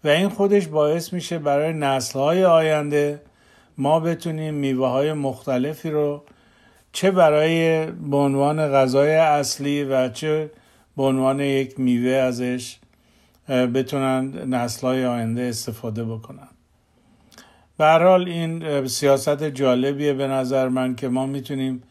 و 0.04 0.08
این 0.08 0.28
خودش 0.28 0.66
باعث 0.66 1.12
میشه 1.12 1.38
برای 1.38 1.72
نسلهای 1.72 2.44
آینده 2.44 3.20
ما 3.78 4.00
بتونیم 4.00 4.54
میوه 4.54 4.88
های 4.88 5.12
مختلفی 5.12 5.90
رو 5.90 6.22
چه 6.92 7.10
برای 7.10 7.86
به 7.86 8.16
عنوان 8.16 8.68
غذای 8.72 9.14
اصلی 9.14 9.84
و 9.84 10.08
چه 10.08 10.50
به 10.96 11.02
عنوان 11.02 11.40
یک 11.40 11.80
میوه 11.80 12.12
ازش 12.12 12.76
بتونن 13.48 14.54
نسلهای 14.54 15.04
آینده 15.06 15.42
استفاده 15.42 16.04
بکنن. 16.04 16.48
به 17.78 17.84
حال 17.84 18.28
این 18.28 18.86
سیاست 18.86 19.44
جالبیه 19.44 20.12
به 20.12 20.26
نظر 20.26 20.68
من 20.68 20.94
که 20.94 21.08
ما 21.08 21.26
می‌تونیم 21.26 21.82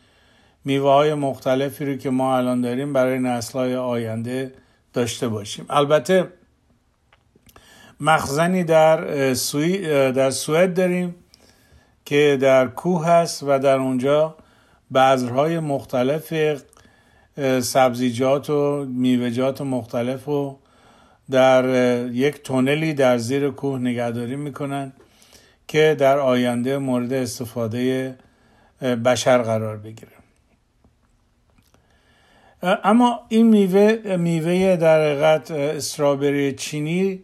میوه 0.65 0.89
های 0.89 1.13
مختلفی 1.13 1.85
رو 1.85 1.95
که 1.95 2.09
ما 2.09 2.37
الان 2.37 2.61
داریم 2.61 2.93
برای 2.93 3.19
نسل 3.19 3.59
های 3.59 3.75
آینده 3.75 4.53
داشته 4.93 5.27
باشیم. 5.27 5.65
البته 5.69 6.27
مخزنی 7.99 8.63
در, 8.63 9.33
سوی 9.33 9.81
در 10.11 10.29
سوئد 10.29 10.73
داریم 10.73 11.15
که 12.05 12.37
در 12.41 12.67
کوه 12.67 13.07
هست 13.07 13.43
و 13.43 13.59
در 13.59 13.77
اونجا 13.77 14.35
بذرهای 14.93 15.59
مختلف 15.59 16.33
سبزیجات 17.61 18.49
و 18.49 18.85
میوهجات 18.85 19.61
مختلف 19.61 20.27
و 20.29 20.57
در 21.31 21.65
یک 22.11 22.43
تونلی 22.43 22.93
در 22.93 23.17
زیر 23.17 23.49
کوه 23.49 23.79
نگهداری 23.79 24.35
می‌کنن 24.35 24.93
که 25.67 25.95
در 25.99 26.19
آینده 26.19 26.77
مورد 26.77 27.13
استفاده 27.13 28.15
بشر 28.81 29.37
قرار 29.37 29.77
بگیره. 29.77 30.11
اما 32.63 33.19
این 33.29 33.47
میوه 33.47 34.17
میوه 34.17 34.75
در 34.75 35.01
حقیقت 35.01 35.51
استرابری 35.51 36.53
چینی 36.53 37.21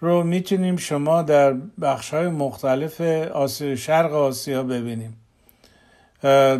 رو 0.00 0.24
می‌تونیم 0.24 0.76
شما 0.76 1.22
در 1.22 1.54
بخش 1.80 2.14
های 2.14 2.28
مختلف 2.28 3.00
آسیا 3.00 3.76
شرق 3.76 4.14
آسیا 4.14 4.62
ببینیم. 4.62 5.16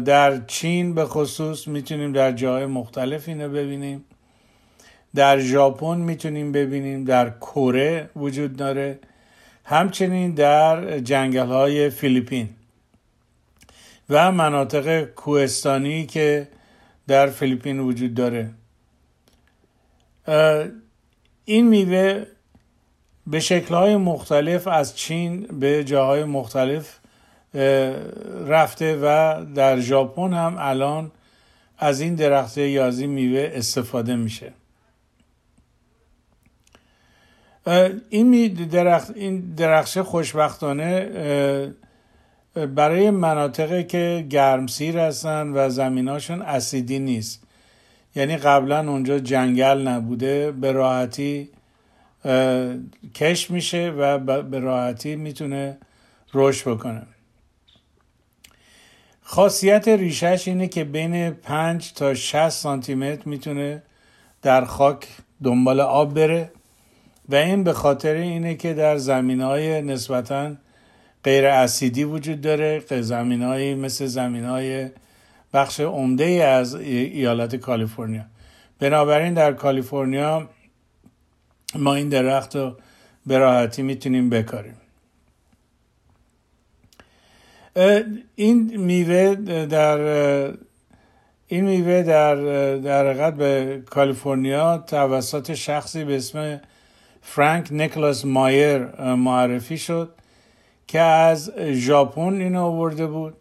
در 0.04 0.44
چین 0.46 0.94
به 0.94 1.04
خصوص 1.04 1.68
می‌تونیم 1.68 2.12
در 2.12 2.32
جای 2.32 2.66
مختلف 2.66 3.28
اینو 3.28 3.48
ببینیم. 3.48 4.04
در 5.18 5.38
ژاپن 5.38 5.96
می‌تونیم 5.98 6.52
ببینیم 6.52 7.04
در 7.04 7.30
کره 7.30 8.10
وجود 8.16 8.56
داره. 8.56 8.98
همچنین 9.64 10.34
در 10.34 10.98
جنگل 10.98 11.46
های 11.46 11.90
فیلیپین 11.90 12.48
و 14.10 14.32
مناطق 14.32 15.04
کوهستانی 15.04 16.06
که 16.06 16.48
در 17.08 17.26
فیلیپین 17.26 17.78
وجود 17.80 18.14
داره. 18.14 18.50
این 21.44 21.68
میوه 21.68 22.26
به 23.26 23.40
شکلهای 23.40 23.96
مختلف 23.96 24.66
از 24.66 24.96
چین 24.96 25.40
به 25.40 25.84
جاهای 25.84 26.24
مختلف 26.24 26.98
رفته 28.46 28.98
و 29.02 29.44
در 29.54 29.80
ژاپن 29.80 30.32
هم 30.32 30.56
الان 30.58 31.10
از 31.78 32.00
این 32.00 32.14
درخت 32.14 32.58
یا 32.58 32.86
از 32.86 33.00
این 33.00 33.10
میوه 33.10 33.50
استفاده 33.54 34.16
میشه. 34.16 34.52
این 38.08 38.46
درخت 38.52 39.10
این 39.16 39.40
درخشه 39.40 40.02
خوشبختانه 40.02 41.74
برای 42.54 43.10
مناطقی 43.10 43.84
که 43.84 44.26
گرمسیر 44.30 44.98
هستن 44.98 45.52
و 45.54 45.68
زمیناشون 45.68 46.42
اسیدی 46.42 46.98
نیست. 46.98 47.42
یعنی 48.16 48.36
قبلا 48.36 48.90
اونجا 48.90 49.18
جنگل 49.18 49.88
نبوده 49.88 50.52
به 50.52 50.72
راحتی 50.72 51.48
کش 53.14 53.50
میشه 53.50 53.94
و 53.98 54.18
به 54.42 54.58
راحتی 54.58 55.16
می‌تونه 55.16 55.78
رشد 56.34 56.70
بکنه. 56.70 57.02
خاصیت 59.22 59.88
ریشش 59.88 60.48
اینه 60.48 60.68
که 60.68 60.84
بین 60.84 61.30
5 61.30 61.92
تا 61.92 62.14
60 62.14 62.48
سانتی 62.48 62.94
متر 62.94 63.22
می‌تونه 63.28 63.82
در 64.42 64.64
خاک 64.64 65.06
دنبال 65.44 65.80
آب 65.80 66.14
بره. 66.14 66.50
و 67.28 67.34
این 67.34 67.64
به 67.64 67.72
خاطر 67.72 68.14
اینه 68.14 68.54
که 68.54 68.74
در 68.74 68.96
زمین 68.96 69.40
های 69.40 69.82
نسبتا 69.82 70.52
غیر 71.24 71.46
اسیدی 71.46 72.04
وجود 72.04 72.40
داره 72.40 72.80
زمین 73.00 73.42
های 73.42 73.74
مثل 73.74 74.06
زمین 74.06 74.44
های 74.44 74.88
بخش 75.54 75.80
عمده 75.80 76.24
از 76.24 76.74
ایالت 76.74 77.56
کالیفرنیا. 77.56 78.24
بنابراین 78.78 79.34
در 79.34 79.52
کالیفرنیا 79.52 80.48
ما 81.74 81.94
این 81.94 82.08
درخت 82.08 82.56
رو 82.56 82.76
به 83.26 83.38
راحتی 83.38 83.82
می‌تونیم 83.82 84.30
بکاریم. 84.30 84.74
این 88.34 88.76
میوه 88.76 89.34
در 89.66 89.98
این 91.46 91.64
میوه 91.64 92.02
در 92.02 92.34
در 92.76 93.30
به 93.30 93.82
کالیفرنیا 93.86 94.78
توسط 94.78 95.54
شخصی 95.54 96.04
به 96.04 96.16
اسم 96.16 96.60
فرانک 97.30 97.72
نیکلاس 97.72 98.24
مایر 98.24 98.78
معرفی 99.14 99.78
شد 99.78 100.14
که 100.86 101.00
از 101.00 101.52
ژاپن 101.72 102.40
این 102.40 102.56
آورده 102.56 103.06
بود 103.06 103.34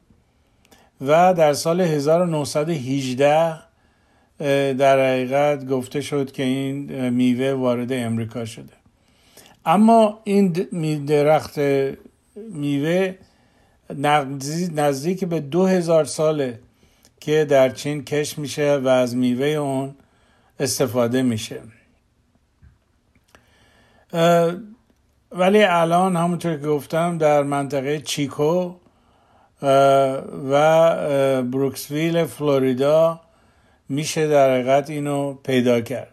و 1.02 1.34
در 1.34 1.54
سال 1.54 1.82
1918 1.82 3.60
در 4.74 5.14
حقیقت 5.14 5.68
گفته 5.68 6.02
شد 6.02 6.32
که 6.32 6.44
این 6.44 7.10
میوه 7.10 7.54
وارد 7.54 7.94
امریکا 7.94 8.46
شده. 8.46 8.74
اما 9.66 10.20
این 10.24 10.52
درخت 11.06 11.60
میوه 12.52 13.16
نزدیک 14.76 15.26
به 15.26 15.40
دو 15.40 15.66
هزار 15.66 16.06
ساله 16.06 16.60
که 17.20 17.46
در 17.46 17.70
چین 17.70 18.06
کش 18.06 18.38
میشه 18.38 18.78
و 18.78 18.88
از 18.88 19.16
میوه 19.16 19.46
اون 19.46 19.96
استفاده 20.60 21.22
میشه. 21.22 21.62
ولی 25.32 25.64
الان 25.64 26.16
همونطور 26.16 26.58
که 26.58 26.68
گفتم 26.68 27.18
در 27.18 27.44
منطقه 27.44 28.00
چیکو 28.00 28.74
و 30.52 30.96
بروکسویل 31.44 32.26
فلوریدا 32.26 33.22
میشه 33.90 34.28
در 34.28 34.54
حقیقت 34.54 34.90
اینو 34.90 35.34
پیدا 35.34 35.82
کرد. 35.82 36.12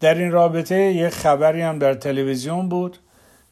در 0.00 0.14
این 0.14 0.32
رابطه 0.32 0.76
یک 0.76 1.08
خبری 1.08 1.60
هم 1.60 1.78
در 1.78 1.94
تلویزیون 1.94 2.68
بود 2.68 2.98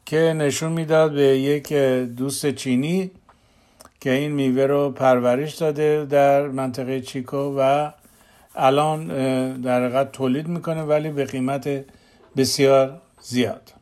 که 0.06 0.16
نشون 0.16 0.72
می‌داد 0.72 1.12
به 1.12 1.22
یک 1.22 1.72
دوست 2.16 2.46
چینی 2.46 3.10
که 4.00 4.10
این 4.10 4.32
میوه 4.32 4.66
رو 4.66 4.90
پرورش 4.90 5.54
داده 5.54 6.04
در 6.10 6.48
منطقه 6.48 7.00
چیکو 7.00 7.54
و 7.58 7.90
الان 8.56 9.06
در 9.60 9.84
حقیقت 9.84 10.12
تولید 10.12 10.48
می‌کنه 10.48 10.82
ولی 10.82 11.10
به 11.10 11.24
قیمت 11.24 11.84
بسیار 12.36 13.00
زیاد. 13.20 13.72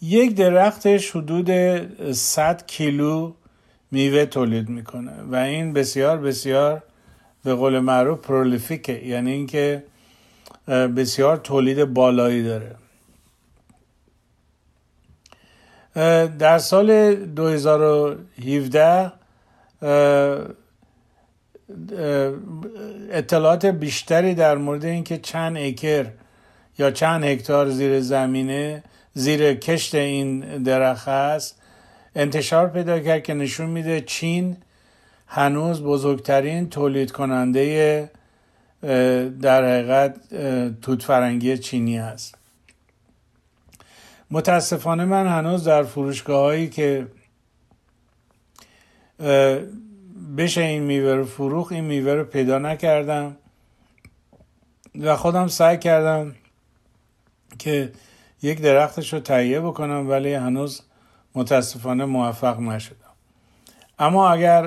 یک 0.00 0.34
درختش 0.34 1.10
حدود 1.10 1.50
100 2.12 2.66
کیلو 2.66 3.32
میوه 3.90 4.26
تولید 4.26 4.68
می‌کنه 4.68 5.22
و 5.22 5.34
این 5.34 5.72
بسیار 5.72 6.18
بسیار 6.18 6.82
به 7.44 7.54
قول 7.54 7.78
معروف 7.78 8.18
پرولیفیکه 8.18 8.92
یعنی 8.92 9.32
اینکه 9.32 9.84
بسیار 10.96 11.36
تولید 11.36 11.84
بالایی 11.84 12.42
داره. 12.42 12.76
در 16.38 16.58
سال 16.58 17.14
2017 17.14 19.12
اطلاعات 23.10 23.66
بیشتری 23.66 24.34
در 24.34 24.56
مورد 24.56 24.84
اینکه 24.84 25.18
چند 25.18 25.56
اکر 25.56 26.06
یا 26.78 26.90
چند 26.90 27.24
هکتار 27.24 27.70
زیر 27.70 28.00
زمینه 28.00 28.84
زیر 29.14 29.54
کشت 29.54 29.94
این 29.94 30.40
درخت 30.62 31.08
است 31.08 31.62
انتشار 32.14 32.68
پیدا 32.68 33.00
کرد 33.00 33.22
که 33.22 33.34
نشون 33.34 33.70
میده 33.70 34.00
چین 34.00 34.56
هنوز 35.26 35.82
بزرگترین 35.82 36.70
تولید 36.70 37.12
کننده 37.12 38.10
در 39.42 39.64
حقیقت 39.64 40.16
توت 40.82 41.02
فرنگی 41.02 41.58
چینی 41.58 41.98
هست 41.98 42.34
متاسفانه 44.30 45.04
من 45.04 45.26
هنوز 45.26 45.64
در 45.64 45.82
فروشگاه 45.82 46.40
هایی 46.40 46.68
که 46.68 47.06
بشه 50.36 50.60
این 50.60 50.82
میوه 50.82 51.14
رو 51.14 51.24
فروخ 51.24 51.72
این 51.72 51.84
میوه 51.84 52.12
رو 52.12 52.24
پیدا 52.24 52.58
نکردم. 52.58 53.36
و 55.00 55.16
خودم 55.16 55.46
سعی 55.46 55.78
کردم 55.78 56.34
که 57.58 57.92
یک 58.42 58.60
درختش 58.62 59.12
رو 59.12 59.20
تهیه 59.20 59.60
بکنم 59.60 60.10
ولی 60.10 60.34
هنوز 60.34 60.82
متاسفانه 61.34 62.04
موفق 62.04 62.60
نشدم. 62.60 62.96
اما 63.98 64.30
اگر 64.30 64.66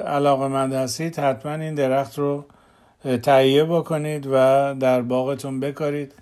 علاقه 0.00 0.48
مند 0.48 0.72
هستید 0.72 1.18
حتما 1.18 1.54
این 1.54 1.74
درخت 1.74 2.18
رو 2.18 2.44
تهیه 3.22 3.64
بکنید 3.64 4.26
و 4.26 4.74
در 4.80 5.02
باغتون 5.02 5.60
بکارید 5.60 6.14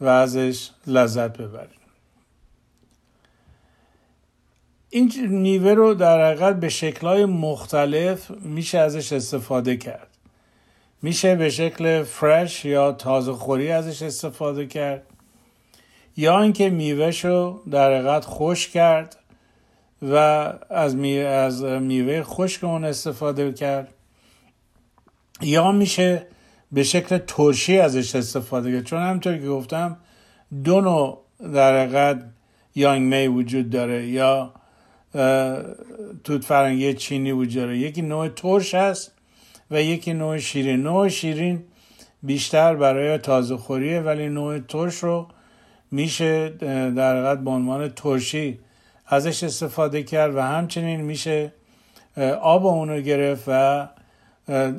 و 0.00 0.08
ازش 0.08 0.70
لذت 0.86 1.36
ببرید. 1.36 1.83
این 4.94 5.28
میوه 5.28 5.74
رو 5.74 5.94
در 5.94 6.26
حقیقت 6.26 6.60
به 6.60 6.68
شکلهای 6.68 7.24
مختلف 7.24 8.30
میشه 8.30 8.78
ازش 8.78 9.12
استفاده 9.12 9.76
کرد. 9.76 10.08
میشه 11.02 11.36
به 11.36 11.50
شکل 11.50 12.02
فرش 12.02 12.64
یا 12.64 12.92
تازه 12.92 13.32
خوری 13.32 13.70
ازش 13.70 14.02
استفاده 14.02 14.66
کرد. 14.66 15.02
یا 16.16 16.40
اینکه 16.40 16.70
میوهش 16.70 17.24
رو 17.24 17.62
در 17.70 17.94
حقیقت 17.94 18.24
خوش 18.24 18.68
کرد 18.68 19.16
و 20.02 20.14
از, 20.70 20.96
میوه 20.96 21.28
از 21.28 21.64
میوه 21.64 22.22
خشک 22.22 22.64
اون 22.64 22.84
استفاده 22.84 23.52
کرد. 23.52 23.94
یا 25.40 25.72
میشه 25.72 26.26
به 26.72 26.82
شکل 26.82 27.18
ترشی 27.18 27.78
ازش 27.78 28.14
استفاده 28.16 28.72
کرد. 28.72 28.84
چون 28.84 29.02
همطور 29.02 29.38
که 29.38 29.48
گفتم 29.48 29.96
دو 30.64 30.80
نوع 30.80 31.24
در 31.54 31.82
حقیقت 31.82 32.24
یانگ 32.74 33.14
می 33.14 33.26
وجود 33.26 33.70
داره. 33.70 34.06
یا 34.06 34.54
توت 36.24 36.44
فرنگی 36.44 36.94
چینی 36.94 37.32
وجود 37.32 37.62
داره 37.62 37.78
یکی 37.78 38.02
نوع 38.02 38.28
ترش 38.28 38.74
هست 38.74 39.12
و 39.70 39.82
یکی 39.82 40.12
نوع 40.12 40.38
شیرین. 40.38 40.82
نوع 40.82 41.08
شیرین 41.08 41.62
بیشتر 42.22 42.74
برای 42.74 43.18
تازه 43.18 43.56
خوریه 43.56 44.00
ولی 44.00 44.28
نوع 44.28 44.58
ترش 44.58 44.94
رو 44.94 45.28
میشه 45.90 46.48
در 46.48 47.16
حقیقت 47.16 47.44
به 47.44 47.50
عنوان 47.50 47.88
ترشی 47.88 48.58
ازش 49.06 49.44
استفاده 49.44 50.02
کرد 50.02 50.34
و 50.34 50.40
همچنین 50.40 51.00
میشه 51.00 51.52
آب 52.40 52.66
اونو 52.66 53.00
گرفت 53.00 53.44
و 53.46 53.88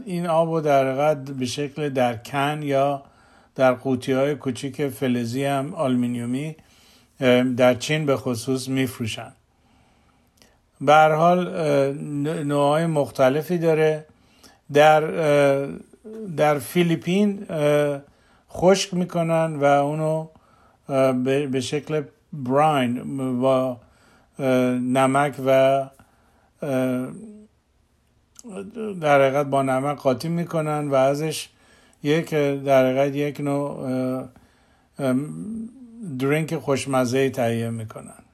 این 0.06 0.28
آب 0.28 0.50
رو 0.50 0.62
در 0.62 0.92
حقیقت 0.92 1.32
به 1.32 1.46
شکل 1.46 1.90
در 1.90 2.18
کن 2.18 2.62
یا 2.64 3.04
در 3.56 3.74
قوطی 3.74 4.12
های 4.12 4.36
کوچیک 4.36 4.88
فلزی 4.88 5.44
هم 5.44 5.74
آلمینیومی 5.74 6.56
در 7.58 7.74
چین 7.74 8.06
به 8.06 8.18
خصوص 8.18 8.68
میفروشن. 8.68 9.32
به 10.82 10.96
حال 10.96 11.48
نوعهای 12.44 12.86
مختلفی 12.86 13.58
داره. 13.58 14.06
در 14.74 15.02
در 16.38 16.60
فیلیپین 16.60 17.46
خشک 18.52 18.94
می‌کنن 18.94 19.56
و 19.56 19.64
اونو 19.64 20.28
به 21.50 21.60
شکل 21.60 22.02
براین 22.34 23.20
و 23.42 23.76
نمک 24.80 25.36
و 25.46 25.50
در 29.02 29.22
حقیقت 29.22 29.46
با 29.46 29.62
نمک 29.62 29.98
قاطی 29.98 30.28
می‌کنن 30.30 30.88
و 30.88 30.96
ازش 30.96 31.50
یک 32.04 32.30
در 32.34 32.86
حقیقت 32.86 33.16
یک 33.16 33.40
نوع 33.40 34.24
درینک 36.20 36.58
خوشمزه 36.58 37.30
تهیه 37.30 37.70
می‌کنن. 37.70 38.25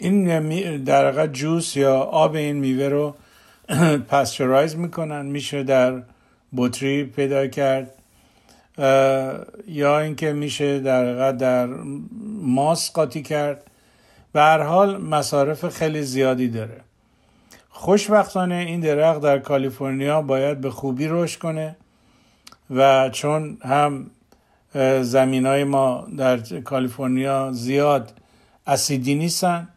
این 0.00 0.84
در 0.84 1.08
حقیقت 1.08 1.32
جوس 1.32 1.76
یا 1.76 1.96
آب 1.96 2.34
این 2.34 2.56
میوه 2.56 2.88
رو 2.88 3.14
پاستورایز 4.08 4.76
می‌کنن 4.76 5.26
میشه 5.26 5.62
در 5.62 6.02
بطری 6.56 7.04
پیدا 7.04 7.46
کرد 7.46 7.90
یا 9.66 10.00
اینکه 10.00 10.32
میشه 10.32 10.80
در 10.80 11.32
در 11.32 11.66
ماس 12.42 12.92
قاطی 12.92 13.22
کرد. 13.22 13.70
به 14.32 14.40
هر 14.40 14.62
حال 14.62 14.96
مصارف 14.96 15.68
خیلی 15.68 16.02
زیادی 16.02 16.48
داره. 16.48 16.80
خوشبختانه 17.68 18.54
این 18.54 18.80
درخت 18.80 19.20
در 19.20 19.38
کالیفرنیا 19.38 20.22
باید 20.22 20.60
به 20.60 20.70
خوبی 20.70 21.06
رشد 21.08 21.38
کنه 21.38 21.76
و 22.70 23.10
چون 23.10 23.58
هم 23.62 24.10
زمین 25.02 25.46
های 25.46 25.64
ما 25.64 26.08
در 26.16 26.36
کالیفرنیا 26.60 27.52
زیاد 27.52 28.12
اسیدی 28.66 29.14
نیستن 29.14 29.68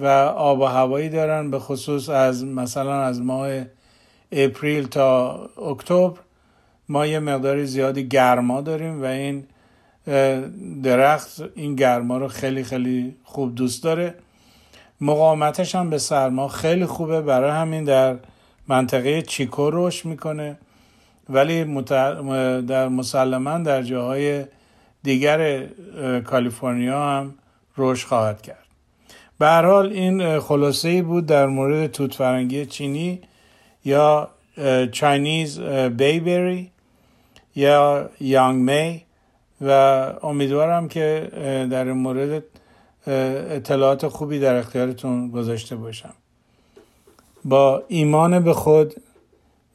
و 0.00 0.06
آب 0.36 0.60
و 0.60 0.64
هوایی 0.64 1.08
دارن 1.08 1.50
به 1.50 1.58
خصوص 1.58 2.08
از 2.08 2.44
مثلا 2.44 3.02
از 3.02 3.20
ماه 3.20 3.50
اپریل 4.32 4.86
تا 4.86 5.32
اکتبر 5.70 6.18
ما 6.88 7.06
یه 7.06 7.18
مقداری 7.18 7.66
زیادی 7.66 8.08
گرما 8.08 8.60
داریم 8.60 9.02
و 9.02 9.04
این 9.04 9.44
درخت 10.82 11.42
این 11.54 11.74
گرما 11.76 12.18
رو 12.18 12.28
خیلی 12.28 12.64
خیلی 12.64 13.16
خوب 13.24 13.54
دوست 13.54 13.84
داره. 13.84 14.14
مقاومتش 15.00 15.74
هم 15.74 15.90
به 15.90 15.98
سرما 15.98 16.48
خیلی 16.48 16.86
خوبه. 16.86 17.20
برای 17.20 17.50
همین 17.50 17.84
در 17.84 18.16
منطقه 18.68 19.22
چیکو 19.22 19.70
رشد 19.72 20.04
می‌کنه. 20.04 20.58
ولی 21.28 21.82
در 22.62 22.88
مسلما 22.88 23.58
در 23.58 23.82
جاهای 23.82 24.44
دیگر 25.02 25.66
کالیفرنیا 26.24 27.02
هم 27.02 27.34
رشد 27.78 28.08
خواهد 28.08 28.42
کرد. 28.42 28.59
به 29.40 29.48
حال 29.48 29.92
این 29.92 30.40
خلاصه 30.40 30.88
ای 30.88 31.02
بود 31.02 31.26
در 31.26 31.46
مورد 31.46 31.86
توت 31.86 32.14
فرنگی 32.14 32.66
چینی 32.66 33.20
یا 33.84 34.28
چاینیز 34.92 35.60
بیبری 35.60 36.70
یا 37.56 38.10
یانگ 38.20 38.70
می 38.70 39.02
و 39.60 39.70
امیدوارم 40.22 40.88
که 40.88 41.28
در 41.70 41.84
این 41.84 41.96
مورد 41.96 42.42
اطلاعات 43.06 44.08
خوبی 44.08 44.38
در 44.38 44.54
اختیارتون 44.54 45.30
گذاشته 45.30 45.76
باشم. 45.76 46.12
با 47.44 47.82
ایمان 47.88 48.40
به 48.40 48.52
خود 48.52 48.94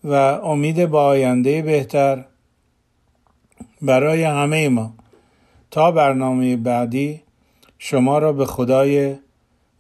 و 0.04 0.14
امید 0.14 0.90
به 0.92 0.98
آینده 0.98 1.62
بهتر 1.62 2.26
برای 3.82 4.24
همه 4.24 4.70
ما 4.70 4.94
تا 5.72 5.92
برنامه 5.92 6.58
بعدی 6.58 7.22
شما 7.80 8.18
را 8.18 8.34
به 8.34 8.46
خدای 8.46 9.16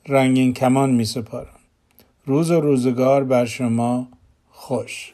رنگین 0.07 0.53
کمان 0.53 0.89
می 0.89 1.05
سپارم. 1.05 1.59
روز 2.25 2.51
و 2.51 2.59
روزگار 2.59 3.23
بر 3.23 3.45
شما 3.45 4.07
خوش. 4.51 5.13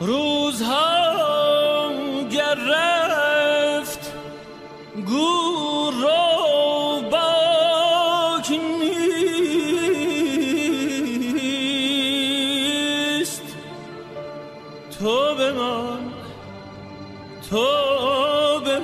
روزها 0.00 1.02
گرفت 2.30 3.12
رفت 3.82 4.12
گور 5.06 5.94
رو 5.94 7.02
باک 7.10 8.50
نیست. 8.50 9.12
تو 14.98 15.34
بمان 15.34 16.12
تو 17.50 17.66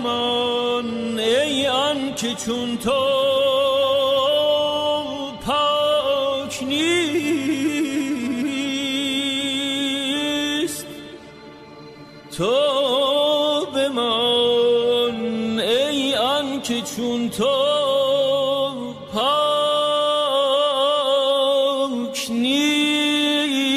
من 0.04 1.18
ای 1.18 1.68
آن 1.68 2.14
که 2.14 2.34
چون 2.34 2.78
تو 2.78 3.17
چون 16.98 17.30
تو 17.30 17.44
پاک 19.12 19.50
نیست. 22.30 23.68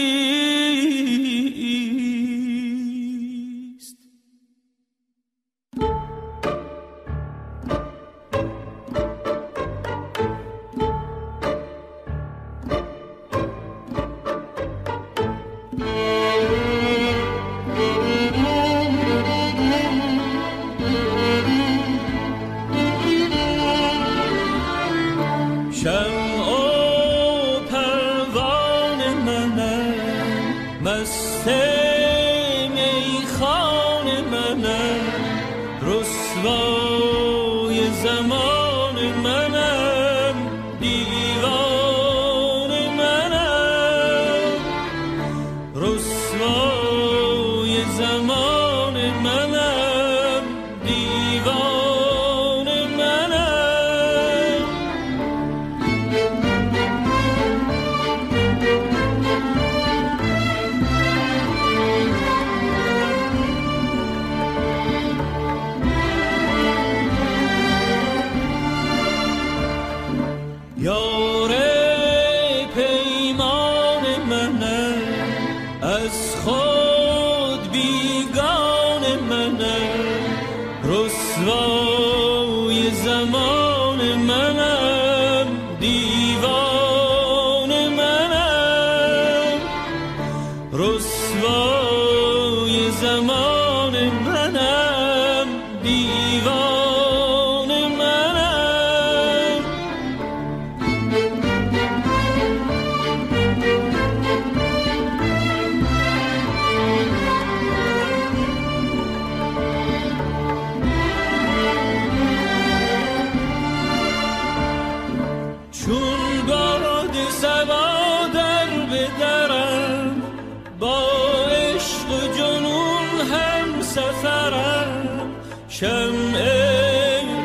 شمع 125.70 126.46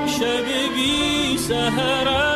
شب 0.07 0.49
بی 0.75 1.39
سهرم 1.39 2.36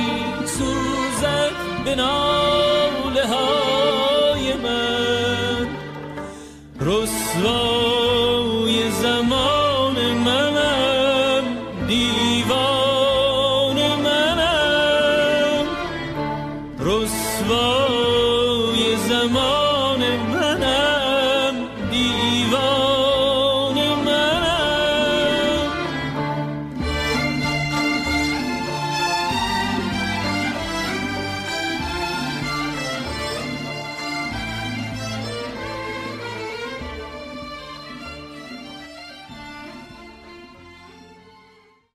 سوزد 0.45 1.51
به 1.85 1.95
ناله 1.95 3.27
های 3.27 4.53
من. 4.53 5.67
رسوای 6.81 7.68